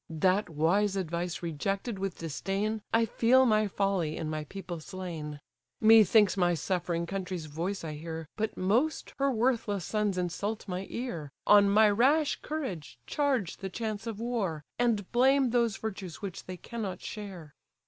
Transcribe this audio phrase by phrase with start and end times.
[0.09, 5.39] That wise advice rejected with disdain, I feel my folly in my people slain.
[5.79, 11.31] Methinks my suffering country's voice I hear, But most her worthless sons insult my ear,
[11.45, 16.57] On my rash courage charge the chance of war, And blame those virtues which they
[16.57, 17.53] cannot share.